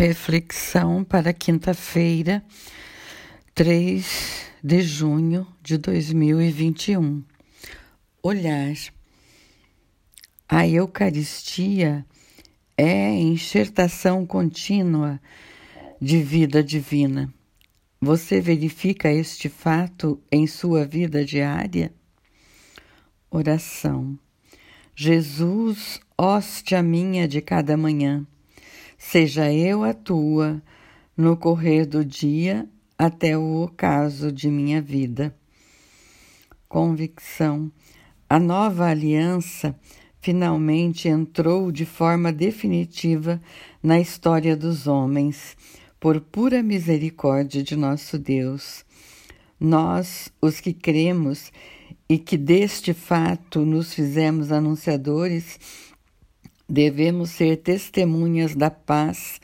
[0.00, 2.42] Reflexão para quinta-feira,
[3.54, 7.22] 3 de junho de 2021.
[8.22, 8.74] Olhar.
[10.48, 12.06] A Eucaristia
[12.78, 15.20] é enxertação contínua
[16.00, 17.30] de vida divina.
[18.00, 21.92] Você verifica este fato em sua vida diária?
[23.30, 24.18] Oração.
[24.96, 28.26] Jesus, hóstia minha de cada manhã
[29.02, 30.62] seja eu a tua,
[31.16, 35.34] no correr do dia até o ocaso de minha vida.
[36.68, 37.72] Convicção:
[38.28, 39.74] a nova aliança
[40.20, 43.40] finalmente entrou de forma definitiva
[43.82, 45.56] na história dos homens,
[45.98, 48.84] por pura misericórdia de nosso Deus.
[49.58, 51.50] Nós, os que cremos
[52.06, 55.89] e que deste fato nos fizemos anunciadores,
[56.70, 59.40] Devemos ser testemunhas da paz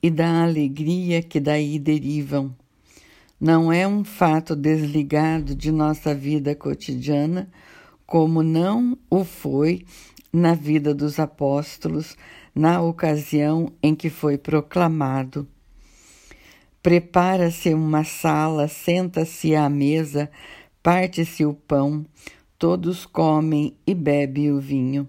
[0.00, 2.54] e da alegria que daí derivam.
[3.40, 7.50] Não é um fato desligado de nossa vida cotidiana,
[8.06, 9.84] como não o foi
[10.32, 12.16] na vida dos apóstolos
[12.54, 15.48] na ocasião em que foi proclamado.
[16.80, 20.30] Prepara-se uma sala, senta-se à mesa,
[20.80, 22.06] parte-se o pão,
[22.56, 25.08] todos comem e bebem o vinho.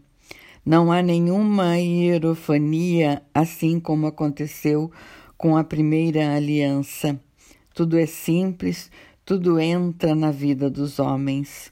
[0.69, 4.91] Não há nenhuma hierofania, assim como aconteceu
[5.35, 7.19] com a primeira aliança.
[7.73, 8.91] Tudo é simples,
[9.25, 11.71] tudo entra na vida dos homens.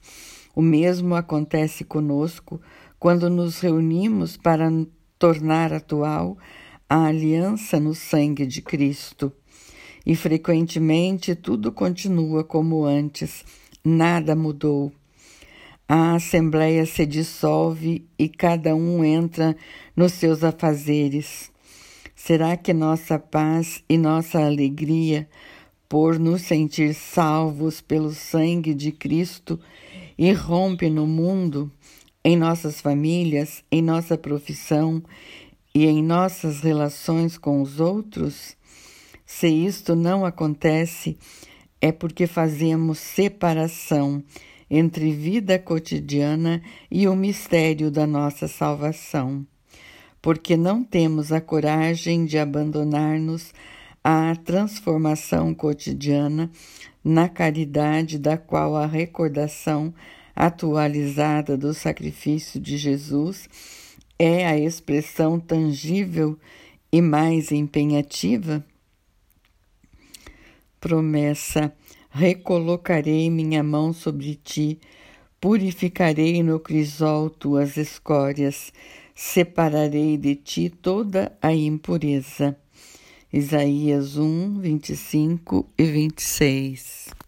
[0.56, 2.60] O mesmo acontece conosco
[2.98, 4.68] quando nos reunimos para
[5.20, 6.36] tornar atual
[6.90, 9.32] a aliança no sangue de Cristo.
[10.08, 13.46] E frequentemente tudo continua como antes,
[13.86, 14.92] nada mudou
[15.88, 19.56] a assembleia se dissolve e cada um entra
[19.96, 21.50] nos seus afazeres.
[22.14, 25.30] Será que nossa paz e nossa alegria,
[25.88, 29.58] por nos sentir salvos pelo sangue de Cristo,
[30.18, 31.72] irrompe no mundo,
[32.22, 35.02] em nossas famílias, em nossa profissão
[35.74, 38.58] e em nossas relações com os outros?
[39.26, 41.18] Se isto não acontece,
[41.80, 44.22] é porque fazemos separação
[44.70, 46.62] entre vida cotidiana
[46.92, 49.46] e o mistério da nossa salvação,
[50.22, 53.54] porque não temos a coragem de abandonar-nos
[54.04, 56.52] à transformação cotidiana
[57.04, 59.94] na caridade da qual a recordação
[60.36, 63.48] atualizada do sacrifício de Jesus
[64.20, 66.38] é a expressão tangível
[66.92, 68.64] e mais empenhativa?
[70.80, 71.74] Promessa
[72.18, 74.80] recolocarei minha mão sobre ti,
[75.40, 78.74] purificarei no crisol tuas escórias,
[79.14, 82.58] separarei de ti toda a impureza.
[83.32, 87.27] Isaías 1, 25 e 26